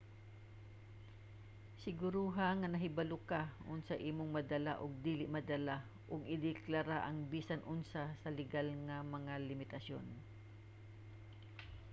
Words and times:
siguruha 1.83 2.47
nga 2.59 2.67
nahibalo 2.73 3.17
ka 3.29 3.41
unsa 3.73 3.93
imong 4.09 4.31
madala 4.37 4.71
ug 4.83 4.91
dili 5.05 5.25
madala 5.35 5.75
ug 6.13 6.21
ideklara 6.35 6.97
ang 7.03 7.17
bisan 7.33 7.61
unsa 7.73 8.03
sa 8.21 8.29
legal 8.39 8.67
nga 8.87 8.97
mga 9.15 9.33
limitasyon 9.49 10.05